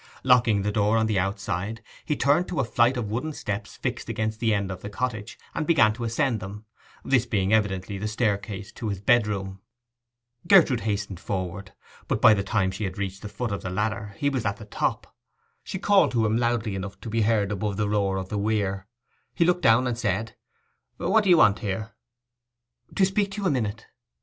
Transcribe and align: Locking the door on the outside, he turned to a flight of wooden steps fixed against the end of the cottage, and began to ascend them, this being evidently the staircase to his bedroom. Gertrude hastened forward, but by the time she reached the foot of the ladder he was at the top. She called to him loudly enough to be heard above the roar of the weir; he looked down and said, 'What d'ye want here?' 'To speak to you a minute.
Locking 0.23 0.63
the 0.63 0.71
door 0.71 0.97
on 0.97 1.05
the 1.05 1.19
outside, 1.19 1.83
he 2.03 2.15
turned 2.15 2.47
to 2.47 2.59
a 2.59 2.63
flight 2.65 2.97
of 2.97 3.11
wooden 3.11 3.33
steps 3.33 3.75
fixed 3.77 4.09
against 4.09 4.39
the 4.39 4.51
end 4.51 4.71
of 4.71 4.81
the 4.81 4.89
cottage, 4.89 5.37
and 5.53 5.67
began 5.67 5.93
to 5.93 6.03
ascend 6.03 6.39
them, 6.39 6.65
this 7.05 7.27
being 7.27 7.53
evidently 7.53 7.99
the 7.99 8.07
staircase 8.07 8.71
to 8.71 8.89
his 8.89 8.99
bedroom. 8.99 9.61
Gertrude 10.47 10.79
hastened 10.89 11.19
forward, 11.19 11.73
but 12.07 12.19
by 12.19 12.33
the 12.33 12.41
time 12.41 12.71
she 12.71 12.89
reached 12.89 13.21
the 13.21 13.29
foot 13.29 13.51
of 13.51 13.61
the 13.61 13.69
ladder 13.69 14.15
he 14.17 14.27
was 14.27 14.43
at 14.43 14.57
the 14.57 14.65
top. 14.65 15.15
She 15.63 15.77
called 15.77 16.09
to 16.13 16.25
him 16.25 16.35
loudly 16.35 16.73
enough 16.73 16.99
to 17.01 17.09
be 17.11 17.21
heard 17.21 17.51
above 17.51 17.77
the 17.77 17.87
roar 17.87 18.17
of 18.17 18.29
the 18.29 18.39
weir; 18.39 18.87
he 19.35 19.45
looked 19.45 19.61
down 19.61 19.85
and 19.85 19.95
said, 19.99 20.35
'What 20.97 21.25
d'ye 21.25 21.35
want 21.35 21.59
here?' 21.59 21.91
'To 22.95 23.05
speak 23.05 23.31
to 23.33 23.41
you 23.41 23.47
a 23.47 23.51
minute. 23.51 23.85